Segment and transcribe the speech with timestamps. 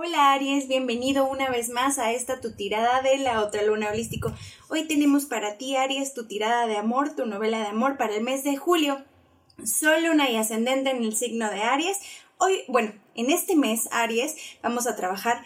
[0.00, 4.32] Hola Aries, bienvenido una vez más a esta tu tirada de la otra luna holístico.
[4.68, 8.22] Hoy tenemos para ti Aries tu tirada de amor, tu novela de amor para el
[8.22, 9.02] mes de julio.
[9.64, 11.98] Sol, luna y ascendente en el signo de Aries.
[12.36, 15.44] Hoy, bueno, en este mes Aries vamos a trabajar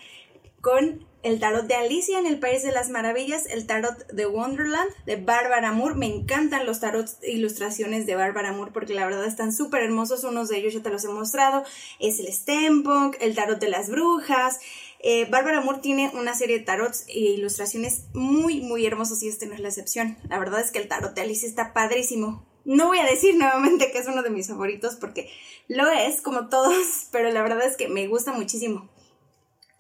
[0.63, 4.91] con el tarot de Alicia en el País de las Maravillas, el tarot de Wonderland
[5.07, 5.95] de Bárbara Moore.
[5.95, 10.25] Me encantan los tarots ilustraciones de Bárbara Moore porque la verdad están súper hermosos.
[10.25, 11.65] Unos de ellos ya te los he mostrado.
[12.01, 14.59] Es el Steampunk, el tarot de las brujas.
[14.98, 19.47] Eh, Bárbara Moore tiene una serie de tarots e ilustraciones muy, muy hermosos y este
[19.47, 20.17] no es la excepción.
[20.29, 22.47] La verdad es que el tarot de Alicia está padrísimo.
[22.65, 25.29] No voy a decir nuevamente que es uno de mis favoritos porque
[25.69, 28.89] lo es como todos, pero la verdad es que me gusta muchísimo.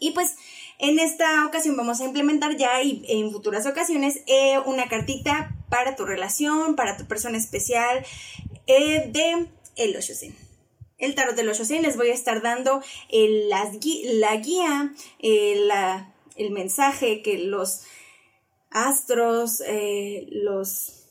[0.02, 0.34] Y pues
[0.82, 5.94] en esta ocasión vamos a implementar ya y en futuras ocasiones eh, una cartita para
[5.94, 8.04] tu relación, para tu persona especial
[8.66, 10.34] eh, de el Oshosen.
[10.98, 17.82] El tarot del Oshosen les voy a estar dando la guía, el mensaje que los
[18.70, 21.04] astros, eh, los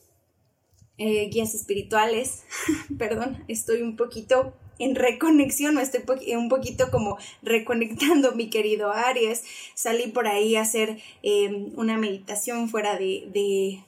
[0.98, 2.42] guías espirituales,
[2.98, 6.02] perdón, estoy un poquito en reconexión, me estoy
[6.34, 9.44] un poquito como reconectando mi querido Aries.
[9.74, 13.84] Salí por ahí a hacer em, una meditación fuera de, de,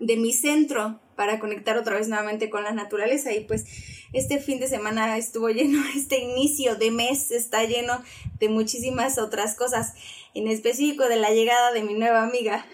[0.00, 3.32] de mi centro para conectar otra vez nuevamente con la naturaleza.
[3.32, 3.64] Y pues
[4.12, 8.02] este fin de semana estuvo lleno, este inicio de mes está lleno
[8.38, 9.94] de muchísimas otras cosas,
[10.34, 12.66] en específico de la llegada de mi nueva amiga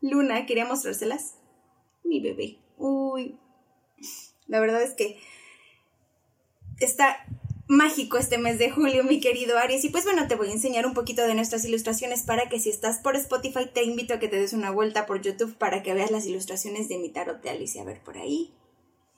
[0.00, 1.34] Luna, quería mostrárselas,
[2.04, 3.38] mi bebé, uy,
[4.46, 5.18] la verdad es que
[6.80, 7.24] está
[7.68, 9.84] mágico este mes de julio, mi querido Aries.
[9.84, 12.68] Y pues bueno, te voy a enseñar un poquito de nuestras ilustraciones para que si
[12.68, 15.94] estás por Spotify te invito a que te des una vuelta por YouTube para que
[15.94, 17.82] veas las ilustraciones de mi tarot de Alicia.
[17.82, 18.52] A ver por ahí.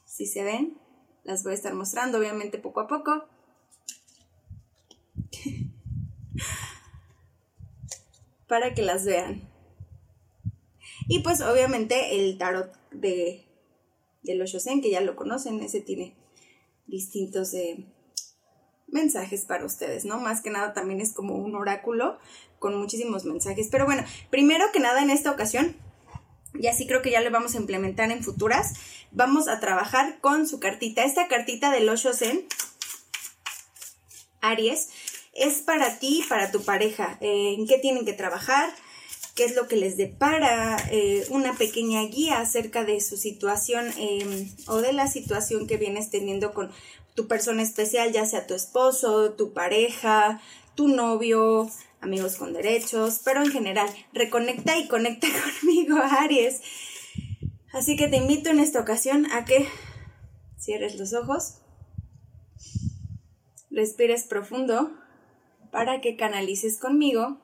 [0.05, 0.77] Si se ven,
[1.25, 3.25] las voy a estar mostrando obviamente poco a poco.
[8.49, 9.49] para que las vean.
[11.09, 13.47] Y pues obviamente el tarot de,
[14.23, 16.15] de los Shosen, que ya lo conocen, ese tiene
[16.87, 17.55] distintos
[18.89, 20.21] mensajes para ustedes, ¿no?
[20.21, 22.19] Más que nada también es como un oráculo
[22.59, 23.69] con muchísimos mensajes.
[23.71, 25.77] Pero bueno, primero que nada en esta ocasión,
[26.55, 28.75] y así creo que ya lo vamos a implementar en futuras,
[29.11, 31.05] vamos a trabajar con su cartita.
[31.05, 32.47] Esta cartita del Osho Zen,
[34.41, 34.91] Aries,
[35.35, 37.19] es para ti, para tu pareja.
[37.21, 38.71] Eh, ¿En qué tienen que trabajar?
[39.35, 44.51] Qué es lo que les depara, eh, una pequeña guía acerca de su situación em,
[44.67, 46.71] o de la situación que vienes teniendo con
[47.15, 50.41] tu persona especial, ya sea tu esposo, tu pareja,
[50.75, 51.71] tu novio,
[52.01, 55.29] amigos con derechos, pero en general, reconecta y conecta
[55.61, 56.61] conmigo, Aries.
[57.73, 59.67] Así que te invito en esta ocasión a que
[60.59, 61.59] cierres los ojos,
[63.71, 64.93] respires profundo
[65.71, 67.41] para que canalices conmigo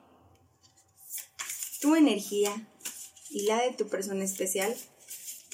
[1.79, 2.51] tu energía
[3.29, 4.75] y la de tu persona especial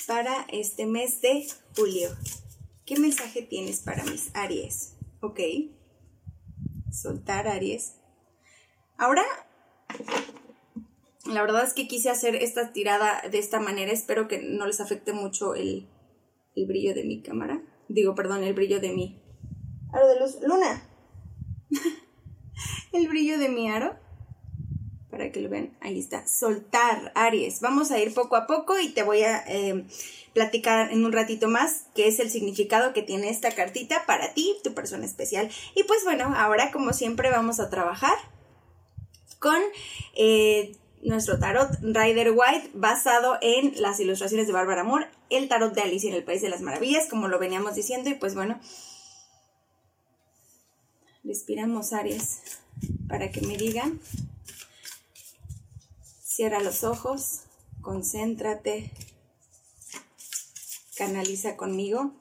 [0.08, 2.10] para este mes de julio.
[2.86, 4.96] ¿Qué mensaje tienes para mis Aries?
[5.22, 5.40] Ok.
[6.92, 7.96] Soltar Aries.
[8.98, 9.24] Ahora,
[11.26, 13.92] la verdad es que quise hacer esta tirada de esta manera.
[13.92, 15.88] Espero que no les afecte mucho el,
[16.56, 17.62] el brillo de mi cámara.
[17.88, 19.22] Digo, perdón, el brillo de mi
[19.92, 20.38] aro de luz.
[20.42, 20.88] Luna.
[22.94, 24.05] el brillo de mi aro
[25.16, 27.62] para que lo vean, ahí está, soltar, Aries.
[27.62, 29.86] Vamos a ir poco a poco y te voy a eh,
[30.34, 34.58] platicar en un ratito más qué es el significado que tiene esta cartita para ti,
[34.62, 35.50] tu persona especial.
[35.74, 38.18] Y pues bueno, ahora como siempre vamos a trabajar
[39.40, 39.62] con...
[40.16, 45.82] Eh, nuestro tarot Rider White basado en las ilustraciones de Bárbara Moore, el tarot de
[45.82, 48.60] Alicia en el País de las Maravillas, como lo veníamos diciendo, y pues bueno,
[51.24, 52.42] respiramos Aries
[53.08, 54.00] para que me digan
[56.36, 57.44] Cierra los ojos,
[57.82, 58.92] concéntrate,
[60.98, 62.12] canaliza conmigo.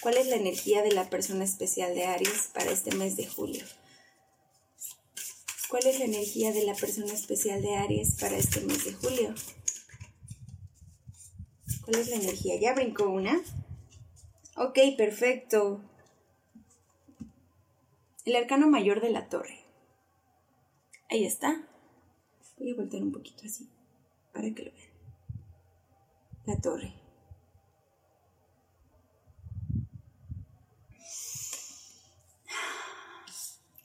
[0.00, 3.64] ¿Cuál es la energía de la persona especial de Aries para este mes de julio?
[5.68, 9.34] ¿Cuál es la energía de la persona especial de Aries para este mes de julio?
[11.84, 12.54] ¿Cuál es la energía?
[12.60, 13.42] ¿Ya brincó una?
[14.54, 15.80] Ok, perfecto.
[18.24, 19.58] El arcano mayor de la torre.
[21.10, 21.68] Ahí está.
[22.64, 23.68] Voy a voltear un poquito así
[24.32, 24.90] para que lo vean.
[26.46, 26.94] La torre.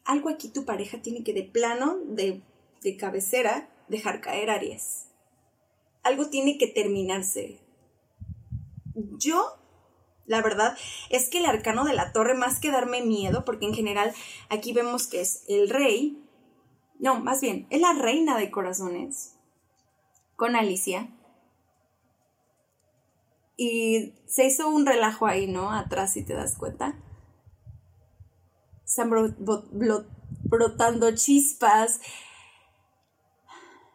[0.05, 2.41] Algo aquí tu pareja tiene que de plano, de,
[2.81, 5.07] de cabecera, dejar caer Aries.
[6.01, 7.59] Algo tiene que terminarse.
[8.95, 9.57] Yo
[10.25, 10.77] la verdad
[11.09, 14.13] es que el arcano de la torre, más que darme miedo, porque en general
[14.47, 16.23] aquí vemos que es el rey,
[16.99, 19.35] no, más bien, es la reina de corazones
[20.35, 21.09] con Alicia.
[23.55, 25.71] Y se hizo un relajo ahí, ¿no?
[25.71, 26.95] Atrás, si te das cuenta.
[28.85, 29.09] Están
[30.43, 32.01] brotando chispas.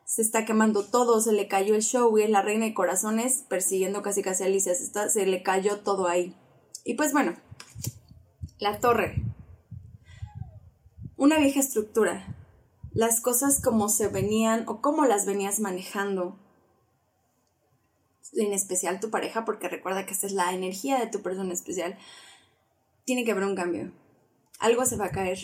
[0.07, 3.45] Se está quemando todo, se le cayó el show y es la reina de corazones
[3.49, 4.73] persiguiendo casi casi a Alicia.
[4.73, 6.35] Está, se le cayó todo ahí.
[6.85, 7.35] Y pues bueno,
[8.59, 9.23] la torre.
[11.17, 12.44] Una vieja estructura
[12.95, 16.39] las cosas como se venían o cómo las venías manejando.
[18.33, 21.99] En especial tu pareja, porque recuerda que esta es la energía de tu persona especial.
[23.05, 23.93] Tiene que haber un cambio.
[24.61, 25.39] Algo se va a caer.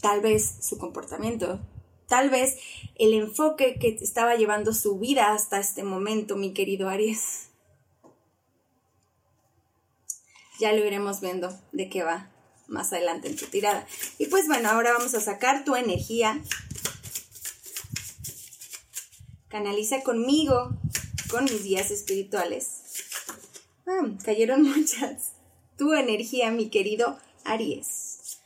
[0.00, 1.60] Tal vez su comportamiento.
[2.06, 2.56] Tal vez
[2.96, 7.48] el enfoque que estaba llevando su vida hasta este momento, mi querido Aries.
[10.60, 12.33] Ya lo iremos viendo de qué va
[12.68, 13.86] más adelante en tu tirada.
[14.18, 16.40] Y pues bueno, ahora vamos a sacar tu energía.
[19.48, 20.76] Canaliza conmigo,
[21.30, 22.82] con mis guías espirituales.
[23.86, 25.32] Ah, cayeron muchas.
[25.76, 28.38] Tu energía, mi querido Aries.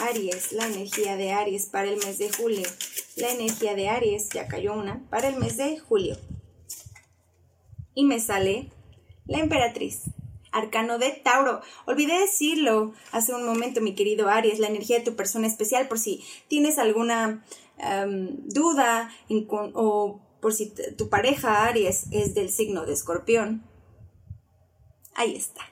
[0.00, 2.68] Aries, la energía de Aries para el mes de julio.
[3.16, 6.16] La energía de Aries, ya cayó una, para el mes de julio.
[7.94, 8.70] Y me sale
[9.26, 10.02] la emperatriz.
[10.56, 11.60] Arcano de Tauro.
[11.84, 15.98] Olvidé decirlo hace un momento, mi querido Aries, la energía de tu persona especial, por
[15.98, 17.44] si tienes alguna
[17.78, 19.10] em, duda
[19.74, 23.64] o por si tu pareja Aries es del signo de escorpión.
[25.14, 25.62] Ahí está.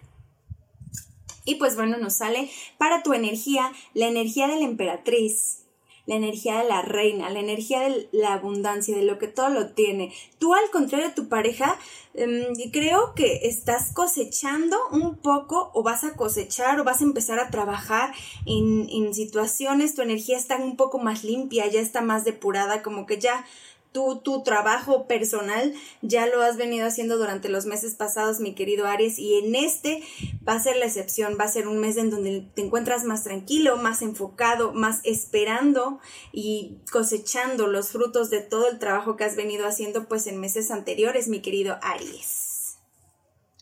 [1.47, 5.64] Y pues bueno, nos sale para tu energía la energía de la emperatriz
[6.07, 9.71] la energía de la reina, la energía de la abundancia, de lo que todo lo
[9.71, 10.13] tiene.
[10.39, 11.79] Tú, al contrario de tu pareja,
[12.15, 17.39] em, creo que estás cosechando un poco o vas a cosechar o vas a empezar
[17.39, 18.13] a trabajar
[18.47, 23.07] en, en situaciones, tu energía está un poco más limpia, ya está más depurada, como
[23.07, 23.45] que ya
[23.95, 29.21] tu trabajo personal ya lo has venido haciendo durante los meses pasados, mi querido Aries,
[29.21, 30.03] y en este
[30.47, 33.23] va a ser la excepción, va a ser un mes en donde te encuentras más
[33.23, 36.01] tranquilo, más enfocado, más esperando
[36.33, 40.73] y cosechando los frutos de todo el trabajo que has venido haciendo pues en meses
[40.73, 42.79] anteriores, mi querido Aries.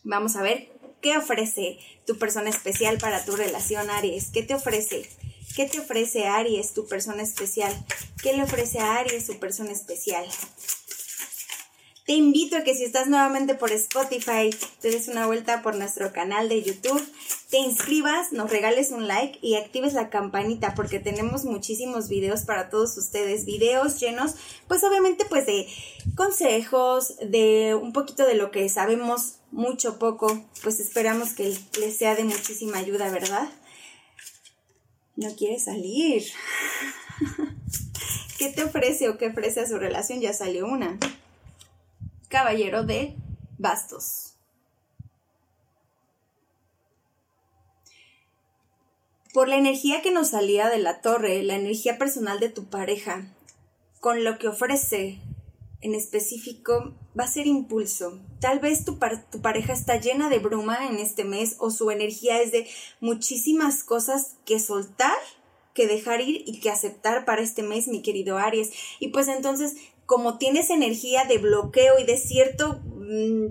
[0.03, 0.69] Vamos a ver
[0.99, 1.77] qué ofrece
[2.07, 4.31] tu persona especial para tu relación, Aries.
[4.31, 5.07] ¿Qué te ofrece?
[5.55, 7.71] ¿Qué te ofrece Aries, tu persona especial?
[8.23, 10.25] ¿Qué le ofrece a Aries, su persona especial?
[12.07, 14.49] Te invito a que si estás nuevamente por Spotify,
[14.81, 17.01] te des una vuelta por nuestro canal de YouTube,
[17.51, 22.71] te inscribas, nos regales un like y actives la campanita porque tenemos muchísimos videos para
[22.71, 24.33] todos ustedes, videos llenos,
[24.67, 25.67] pues obviamente pues de
[26.15, 32.15] consejos, de un poquito de lo que sabemos mucho poco, pues esperamos que les sea
[32.15, 33.47] de muchísima ayuda, ¿verdad?
[35.15, 36.23] No quiere salir.
[38.37, 40.19] ¿Qué te ofrece o qué ofrece a su relación?
[40.19, 40.97] Ya salió una.
[42.29, 43.15] Caballero de
[43.57, 44.35] bastos.
[49.33, 53.25] Por la energía que nos salía de la torre, la energía personal de tu pareja,
[53.99, 55.19] con lo que ofrece
[55.83, 58.21] en específico va a ser impulso.
[58.39, 58.97] Tal vez tu,
[59.29, 62.67] tu, pareja está llena de bruma en este mes o su energía es de
[63.01, 65.17] muchísimas cosas que soltar,
[65.73, 68.71] que dejar ir y que aceptar para este mes, mi querido Aries.
[69.01, 69.75] Y pues entonces,
[70.05, 73.47] como tienes energía de bloqueo y de cierto mm,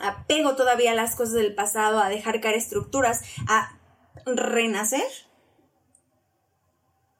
[0.00, 3.78] apego todavía a las cosas del pasado, a dejar caer estructuras, a
[4.24, 5.04] renacer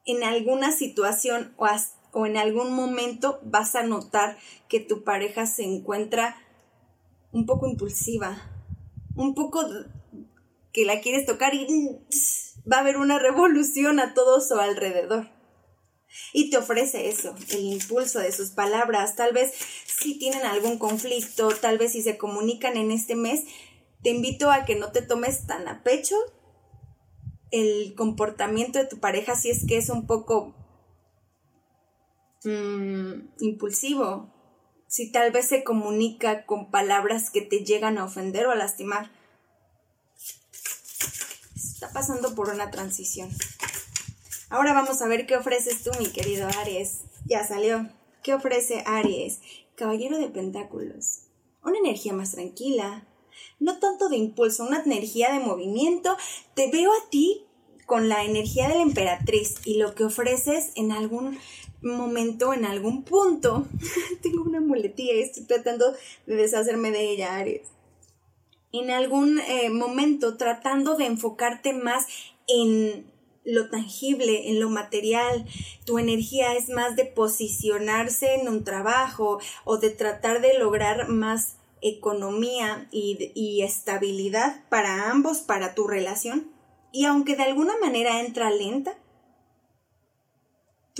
[0.06, 4.36] en alguna situación o hasta o en algún momento vas a notar
[4.68, 6.36] que tu pareja se encuentra
[7.32, 8.36] un poco impulsiva,
[9.14, 9.64] un poco
[10.72, 11.66] que la quieres tocar y
[12.70, 15.28] va a haber una revolución a todo su alrededor.
[16.32, 19.14] Y te ofrece eso, el impulso de sus palabras.
[19.14, 19.52] Tal vez
[19.86, 23.44] si tienen algún conflicto, tal vez si se comunican en este mes,
[24.02, 26.16] te invito a que no te tomes tan a pecho
[27.50, 30.54] el comportamiento de tu pareja si es que es un poco
[32.44, 34.32] Mm, impulsivo,
[34.86, 39.10] si tal vez se comunica con palabras que te llegan a ofender o a lastimar.
[41.54, 43.30] Está pasando por una transición.
[44.48, 47.02] Ahora vamos a ver qué ofreces tú, mi querido Aries.
[47.26, 47.88] Ya salió.
[48.22, 49.40] ¿Qué ofrece Aries?
[49.76, 51.26] Caballero de Pentáculos.
[51.62, 53.06] Una energía más tranquila.
[53.58, 56.16] No tanto de impulso, una energía de movimiento.
[56.54, 57.46] Te veo a ti
[57.86, 61.38] con la energía de la emperatriz y lo que ofreces en algún
[61.82, 63.66] momento, en algún punto,
[64.22, 65.92] tengo una muletilla y estoy tratando
[66.26, 67.68] de deshacerme de ella, Aries.
[68.72, 72.06] En algún eh, momento tratando de enfocarte más
[72.46, 73.10] en
[73.44, 75.46] lo tangible, en lo material.
[75.84, 81.56] Tu energía es más de posicionarse en un trabajo o de tratar de lograr más
[81.82, 86.50] economía y, y estabilidad para ambos, para tu relación.
[86.92, 88.96] Y aunque de alguna manera entra lenta,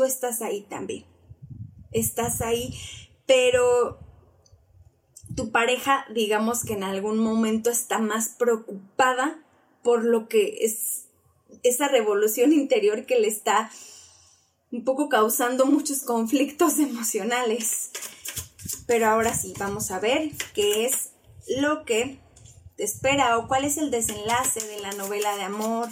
[0.04, 1.04] estás ahí también.
[1.92, 2.78] Estás ahí,
[3.26, 3.99] pero
[5.35, 9.42] tu pareja, digamos que en algún momento está más preocupada
[9.83, 11.07] por lo que es
[11.62, 13.71] esa revolución interior que le está
[14.71, 17.90] un poco causando muchos conflictos emocionales.
[18.87, 21.11] Pero ahora sí, vamos a ver qué es
[21.61, 22.21] lo que
[22.76, 25.88] te espera o cuál es el desenlace de la novela de amor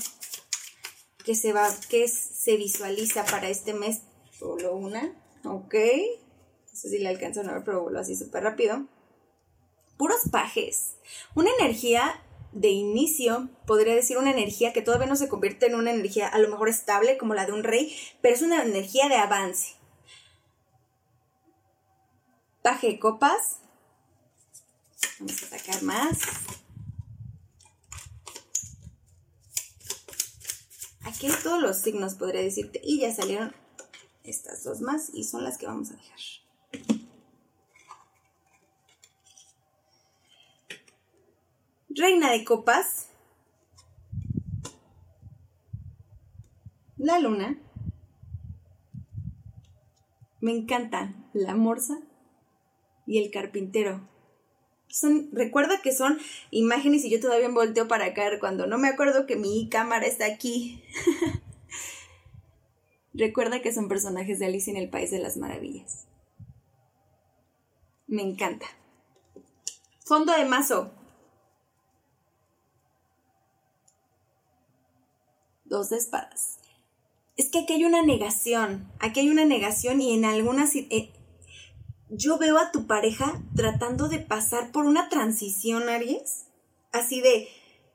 [1.28, 4.00] que se va, que se visualiza para este mes.
[4.30, 5.12] Solo una,
[5.44, 5.74] ok.
[5.74, 8.86] No sé si le alcanzan a ver, pero vuelvo así súper rápido.
[9.98, 10.94] Puros pajes.
[11.34, 12.18] Una energía
[12.52, 16.38] de inicio, podría decir una energía que todavía no se convierte en una energía a
[16.38, 19.74] lo mejor estable como la de un rey, pero es una energía de avance.
[22.62, 23.58] Paje de copas.
[25.18, 26.20] Vamos a sacar más.
[31.04, 32.80] Aquí todos los signos, podría decirte.
[32.82, 33.54] Y ya salieron
[34.24, 36.18] estas dos más y son las que vamos a dejar.
[41.88, 43.08] Reina de copas.
[46.96, 47.58] La luna.
[50.40, 51.98] Me encantan la morsa
[53.06, 54.07] y el carpintero.
[55.32, 56.18] Recuerda que son
[56.50, 60.06] imágenes y yo todavía me volteo para acá cuando no me acuerdo que mi cámara
[60.06, 60.82] está aquí.
[63.14, 66.06] recuerda que son personajes de Alicia en el País de las Maravillas.
[68.06, 68.66] Me encanta.
[70.04, 70.92] Fondo de mazo.
[75.68, 76.58] dos de espadas.
[77.36, 80.74] Es que aquí hay una negación, aquí hay una negación y en algunas...
[80.74, 81.12] Eh,
[82.10, 86.46] yo veo a tu pareja tratando de pasar por una transición, Aries,
[86.92, 87.48] así de,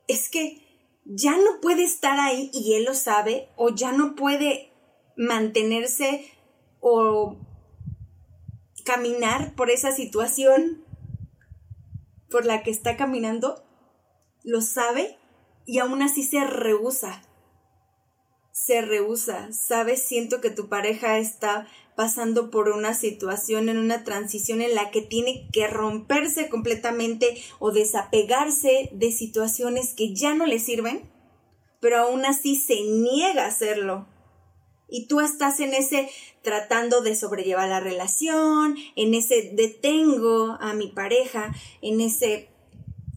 [0.08, 0.62] es que
[1.04, 4.72] ya no puede estar ahí y él lo sabe, o ya no puede
[5.16, 6.24] mantenerse
[6.80, 7.36] o
[8.84, 10.84] caminar por esa situación
[12.30, 13.64] por la que está caminando,
[14.42, 15.18] lo sabe
[15.66, 17.22] y aún así se rehúsa
[18.54, 20.04] se rehúsa, ¿sabes?
[20.04, 25.02] Siento que tu pareja está pasando por una situación, en una transición en la que
[25.02, 31.10] tiene que romperse completamente o desapegarse de situaciones que ya no le sirven,
[31.80, 34.06] pero aún así se niega a hacerlo.
[34.88, 36.08] Y tú estás en ese
[36.42, 42.53] tratando de sobrellevar la relación, en ese detengo a mi pareja, en ese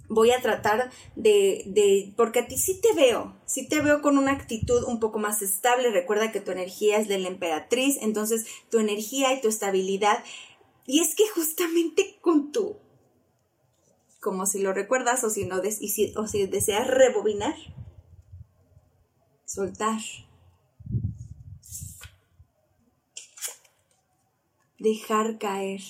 [0.10, 4.18] voy a tratar de, de, porque a ti sí te veo, sí te veo con
[4.18, 8.46] una actitud un poco más estable, recuerda que tu energía es de la emperatriz, entonces
[8.70, 10.24] tu energía y tu estabilidad,
[10.86, 12.78] y es que justamente con tu,
[14.22, 17.56] como si lo recuerdas o si no, si, o si deseas rebobinar,
[19.46, 20.00] soltar,
[24.80, 25.82] dejar caer,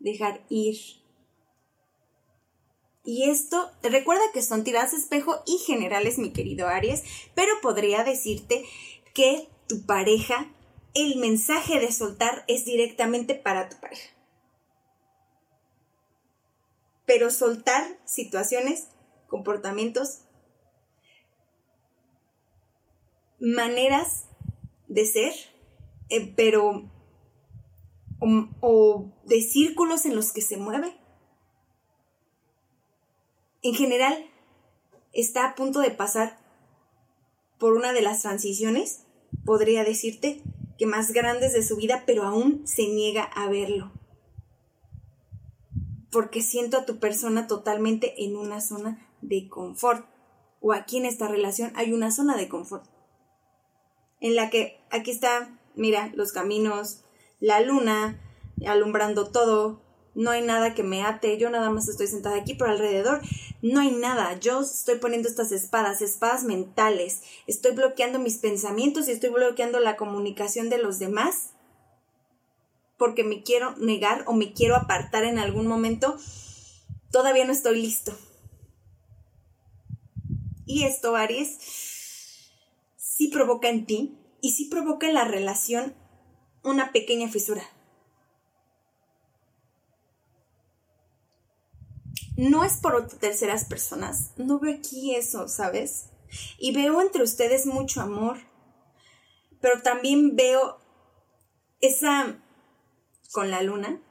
[0.00, 0.76] dejar ir
[3.06, 7.04] y esto, recuerda que son tiradas espejo y generales, mi querido Aries,
[7.36, 8.64] pero podría decirte
[9.14, 10.52] que tu pareja,
[10.92, 14.08] el mensaje de soltar es directamente para tu pareja.
[17.06, 18.88] Pero soltar situaciones,
[19.28, 20.22] comportamientos,
[23.38, 24.26] maneras
[24.88, 25.32] de ser,
[26.08, 26.90] eh, pero
[28.60, 30.96] o de círculos en los que se mueve
[33.68, 34.26] en general
[35.12, 36.38] está a punto de pasar
[37.58, 39.04] por una de las transiciones,
[39.44, 40.42] podría decirte,
[40.78, 43.92] que más grandes de su vida, pero aún se niega a verlo.
[46.10, 50.06] Porque siento a tu persona totalmente en una zona de confort.
[50.60, 52.84] O aquí en esta relación hay una zona de confort.
[54.20, 57.04] En la que aquí está, mira, los caminos,
[57.40, 58.20] la luna,
[58.66, 59.80] alumbrando todo,
[60.16, 63.20] no hay nada que me ate, yo nada más estoy sentada aquí, por alrededor
[63.62, 69.12] no hay nada, yo estoy poniendo estas espadas, espadas mentales, estoy bloqueando mis pensamientos y
[69.12, 71.50] estoy bloqueando la comunicación de los demás
[72.96, 76.16] porque me quiero negar o me quiero apartar en algún momento,
[77.10, 78.16] todavía no estoy listo.
[80.64, 81.58] Y esto, Aries,
[82.96, 85.94] sí provoca en ti y sí provoca en la relación
[86.62, 87.62] una pequeña fisura.
[92.36, 94.30] No es por terceras personas.
[94.36, 96.10] No veo aquí eso, ¿sabes?
[96.58, 98.38] Y veo entre ustedes mucho amor,
[99.60, 100.78] pero también veo
[101.80, 102.42] esa,
[103.32, 104.02] con la luna,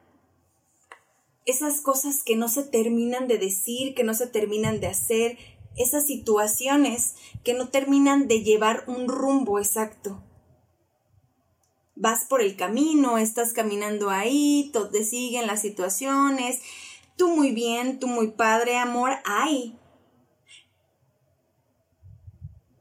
[1.45, 5.37] esas cosas que no se terminan de decir, que no se terminan de hacer,
[5.77, 10.23] esas situaciones que no terminan de llevar un rumbo exacto.
[11.95, 16.61] Vas por el camino, estás caminando ahí, te siguen las situaciones,
[17.17, 19.77] tú muy bien, tú muy padre, amor, hay.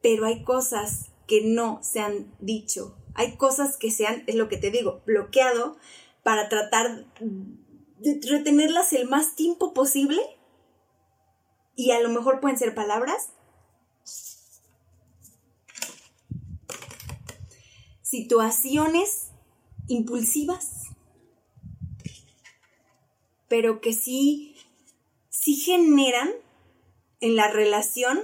[0.02, 4.48] Pero hay cosas que no se han dicho, hay cosas que se han, es lo
[4.48, 5.76] que te digo, bloqueado
[6.22, 10.20] para tratar de retenerlas el más tiempo posible
[11.76, 13.30] y a lo mejor pueden ser palabras.
[18.02, 19.30] Situaciones
[19.88, 20.73] impulsivas,
[23.54, 24.56] pero que sí,
[25.28, 26.28] sí generan
[27.20, 28.20] en la relación,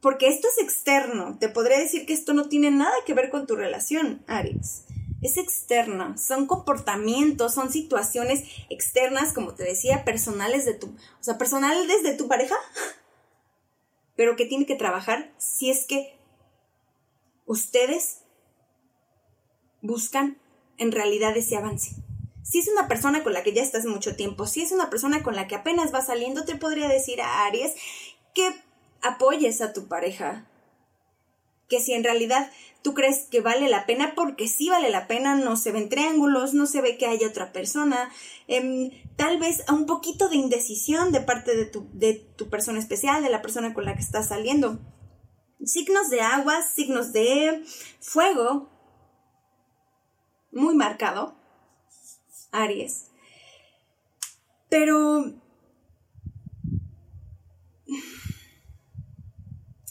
[0.00, 1.36] porque esto es externo.
[1.38, 4.86] Te podría decir que esto no tiene nada que ver con tu relación, Aries
[5.20, 11.36] es externa, son comportamientos, son situaciones externas, como te decía, personales de tu, o sea,
[11.36, 12.56] personales de tu pareja,
[14.16, 16.18] pero que tiene que trabajar si es que
[17.44, 18.22] ustedes
[19.82, 20.38] buscan
[20.78, 21.96] en realidad ese avance.
[22.44, 25.22] Si es una persona con la que ya estás mucho tiempo, si es una persona
[25.22, 27.72] con la que apenas va saliendo, te podría decir a Aries
[28.34, 28.54] que
[29.00, 30.46] apoyes a tu pareja,
[31.68, 32.50] que si en realidad
[32.82, 36.52] tú crees que vale la pena, porque sí vale la pena, no se ven triángulos,
[36.52, 38.10] no se ve que haya otra persona,
[38.46, 43.22] em, tal vez un poquito de indecisión de parte de tu, de tu persona especial,
[43.22, 44.80] de la persona con la que estás saliendo.
[45.64, 47.64] Signos de agua, signos de
[48.00, 48.68] fuego,
[50.52, 51.42] muy marcado,
[52.54, 53.10] Aries.
[54.68, 55.34] Pero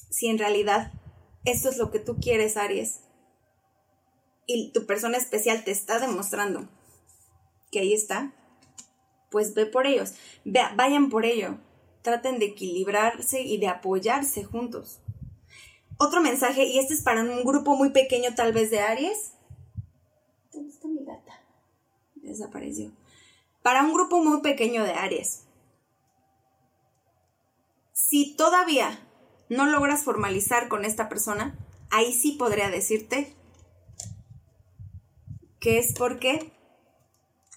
[0.10, 0.92] si en realidad
[1.46, 3.02] esto es lo que tú quieres, Aries.
[4.46, 6.68] Y tu persona especial te está demostrando
[7.72, 8.34] que ahí está.
[9.30, 10.14] Pues ve por ellos.
[10.46, 11.58] vayan por ello.
[12.02, 15.00] Traten de equilibrarse y de apoyarse juntos.
[15.98, 19.34] Otro mensaje, y este es para un grupo muy pequeño tal vez de Aries.
[20.52, 21.34] ¿Dónde está mi gata?
[22.34, 22.92] Desapareció.
[23.62, 25.46] Para un grupo muy pequeño de Aries.
[27.92, 29.08] Si todavía
[29.50, 31.56] no logras formalizar con esta persona,
[31.92, 33.36] ahí sí podría decirte
[35.60, 36.52] que es porque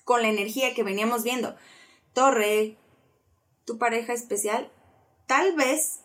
[0.04, 1.56] con la energía que veníamos viendo,
[2.12, 2.76] Torre,
[3.64, 4.70] tu pareja especial,
[5.26, 6.00] tal vez,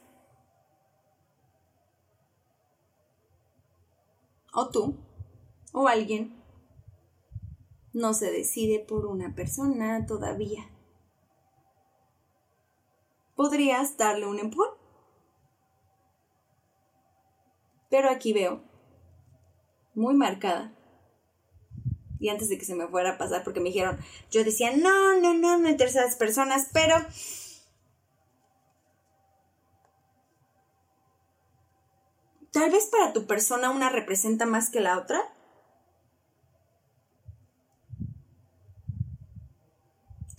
[4.53, 4.97] o tú,
[5.73, 6.40] o alguien,
[7.93, 10.69] no se decide por una persona todavía.
[13.35, 14.69] Podrías darle un empujón.
[17.89, 18.61] Pero aquí veo,
[19.93, 20.73] muy marcada.
[22.19, 23.97] Y antes de que se me fuera a pasar, porque me dijeron,
[24.29, 26.95] yo decía, no, no, no, no hay terceras personas, pero
[32.51, 35.19] tal vez para tu persona una representa más que la otra.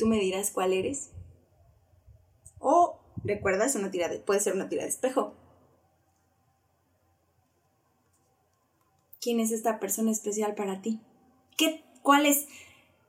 [0.02, 1.10] Tú me dirás cuál eres.
[2.58, 5.36] O recuerdas una tirada, puede ser una tira de espejo.
[9.20, 11.00] ¿Quién es esta persona especial para ti?
[11.56, 12.48] ¿Qué, ¿Cuál es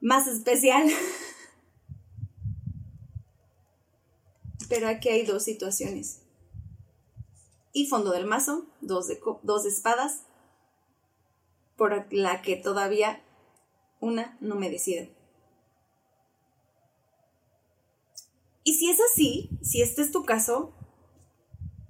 [0.01, 0.88] más especial?
[4.69, 6.21] Pero aquí hay dos situaciones.
[7.71, 10.25] Y fondo del mazo, dos de, dos espadas,
[11.75, 13.23] por la que todavía
[13.99, 15.08] una no me decido.
[18.63, 20.73] Y si es así, si este es tu caso,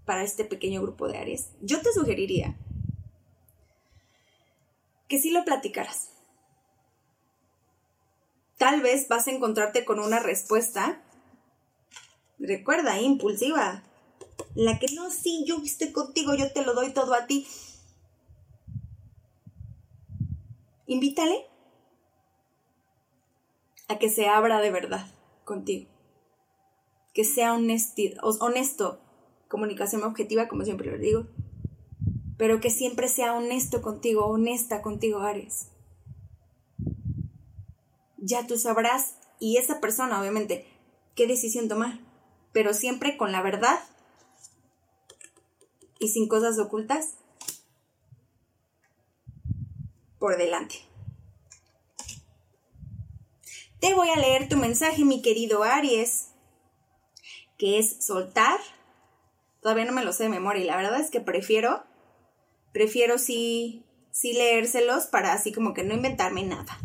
[0.06, 2.58] para este pequeño grupo de Aries, yo te sugeriría
[5.08, 6.10] que sí lo platicaras.
[8.58, 11.02] Tal vez vas a encontrarte con una respuesta,
[12.40, 13.84] recuerda, impulsiva.
[14.56, 17.48] La que no, sí, yo estoy contigo, yo te lo doy todo a ti.
[20.88, 21.46] Invítale
[23.88, 25.08] a que se abra de verdad
[25.44, 25.93] contigo.
[27.13, 28.99] Que sea honesto,
[29.47, 31.28] comunicación objetiva, como siempre lo digo
[32.38, 35.67] pero que siempre sea honesto contigo, honesta contigo, Aries.
[38.17, 40.65] Ya tú sabrás, y esa persona, obviamente,
[41.15, 41.99] qué decisión tomar,
[42.52, 43.80] pero siempre con la verdad
[45.99, 47.15] y sin cosas ocultas
[50.19, 50.76] por delante.
[53.80, 56.30] Te voy a leer tu mensaje, mi querido Aries,
[57.63, 58.60] que es soltar.
[59.62, 61.86] Todavía no me lo sé de memoria y la verdad es que prefiero
[62.73, 66.78] prefiero sí sí leérselos para así como que no inventarme nada.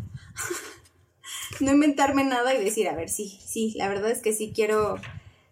[1.59, 4.95] no inventarme nada y decir, a ver, sí, sí, la verdad es que sí quiero,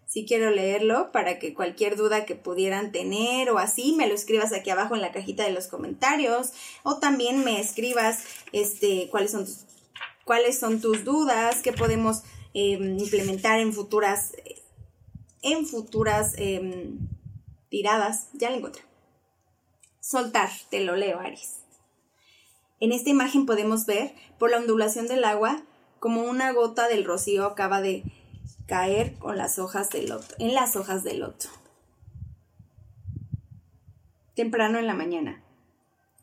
[0.06, 4.54] sí quiero leerlo para que cualquier duda que pudieran tener o así me lo escribas
[4.54, 6.52] aquí abajo en la cajita de los comentarios
[6.84, 9.66] o también me escribas este cuáles son tus,
[10.24, 12.22] cuáles son tus dudas, qué podemos
[12.54, 14.32] em, implementar en futuras
[15.42, 16.98] en futuras em,
[17.68, 18.28] tiradas.
[18.32, 18.82] Ya lo encontré.
[20.00, 21.58] Soltar, te lo leo, Aries.
[22.80, 25.62] En esta imagen podemos ver, por la ondulación del agua,
[25.98, 28.04] como una gota del rocío acaba de
[28.66, 31.48] caer con las hojas del loto, en las hojas del loto.
[34.34, 35.42] Temprano en la mañana.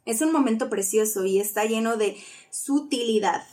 [0.05, 2.15] Es un momento precioso y está lleno de
[2.51, 3.45] sutilidad.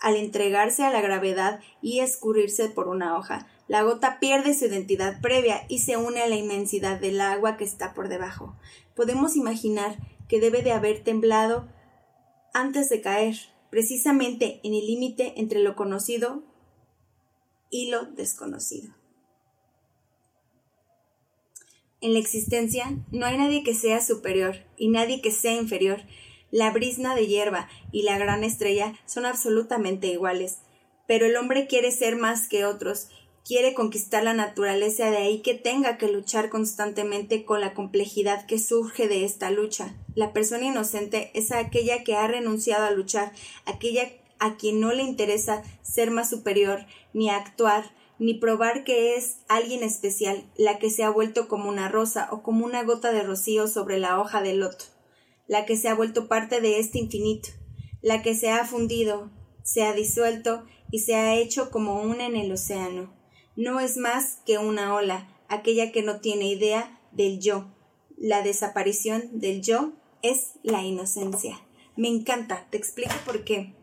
[0.00, 5.20] Al entregarse a la gravedad y escurrirse por una hoja, la gota pierde su identidad
[5.20, 8.56] previa y se une a la inmensidad del agua que está por debajo.
[8.96, 9.96] Podemos imaginar
[10.28, 11.68] que debe de haber temblado
[12.52, 13.36] antes de caer,
[13.70, 16.42] precisamente en el límite entre lo conocido
[17.70, 18.92] y lo desconocido.
[22.00, 26.00] En la existencia no hay nadie que sea superior y nadie que sea inferior.
[26.50, 30.58] La brisna de hierba y la gran estrella son absolutamente iguales,
[31.06, 33.10] pero el hombre quiere ser más que otros
[33.44, 38.58] quiere conquistar la naturaleza, de ahí que tenga que luchar constantemente con la complejidad que
[38.58, 39.96] surge de esta lucha.
[40.14, 43.32] La persona inocente es aquella que ha renunciado a luchar,
[43.64, 49.38] aquella a quien no le interesa ser más superior, ni actuar, ni probar que es
[49.48, 53.22] alguien especial, la que se ha vuelto como una rosa o como una gota de
[53.22, 54.84] rocío sobre la hoja del loto,
[55.46, 57.48] la que se ha vuelto parte de este infinito,
[58.02, 59.30] la que se ha fundido,
[59.62, 63.19] se ha disuelto y se ha hecho como una en el océano
[63.60, 67.66] no es más que una ola, aquella que no tiene idea del yo.
[68.16, 69.92] La desaparición del yo
[70.22, 71.60] es la inocencia.
[71.94, 73.74] Me encanta, te explico por qué.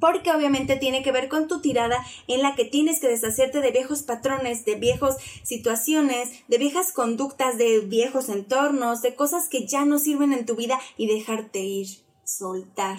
[0.00, 3.70] Porque obviamente tiene que ver con tu tirada en la que tienes que deshacerte de
[3.70, 9.86] viejos patrones, de viejas situaciones, de viejas conductas, de viejos entornos, de cosas que ya
[9.86, 11.86] no sirven en tu vida y dejarte ir,
[12.24, 12.98] soltar.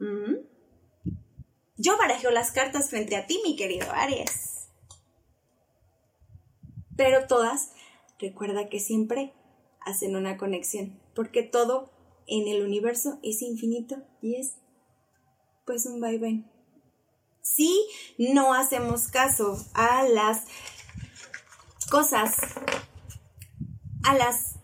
[0.00, 0.51] ¿Mm?
[1.76, 4.68] Yo barajeo las cartas frente a ti, mi querido Aries.
[6.96, 7.72] Pero todas,
[8.18, 9.32] recuerda que siempre
[9.80, 11.90] hacen una conexión, porque todo
[12.26, 14.54] en el universo es infinito y es
[15.66, 16.44] pues un bye.
[17.40, 20.44] Si no hacemos caso a las
[21.90, 22.34] cosas,
[24.04, 24.56] a las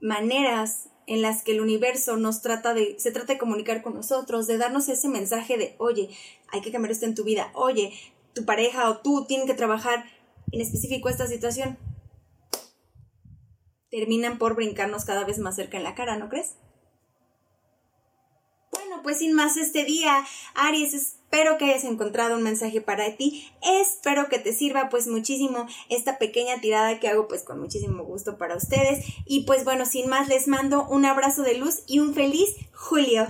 [0.00, 4.46] maneras en las que el universo nos trata de, se trata de comunicar con nosotros,
[4.46, 6.08] de darnos ese mensaje de, oye,
[6.52, 7.92] hay que cambiar esto en tu vida, oye,
[8.32, 10.04] tu pareja o tú tienen que trabajar
[10.52, 11.78] en específico esta situación,
[13.90, 16.54] terminan por brincarnos cada vez más cerca en la cara, ¿no crees?
[18.70, 23.50] Bueno, pues sin más este día, Aries, espero que hayas encontrado un mensaje para ti.
[23.62, 28.38] Espero que te sirva pues muchísimo esta pequeña tirada que hago pues con muchísimo gusto
[28.38, 29.04] para ustedes.
[29.26, 33.26] Y pues bueno, sin más les mando un abrazo de luz y un feliz Julio.